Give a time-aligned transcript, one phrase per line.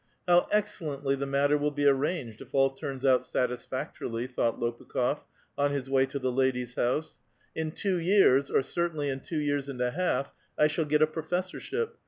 [0.01, 5.19] ^^ How excellently the matter will be arranged, if all turns out satisfactorily," thought Lopukh6f
[5.59, 7.17] on his way to the lady's house.'••
[7.53, 11.05] In two years, or certainly in two years and a half, I shall get a
[11.07, 11.99] professorship.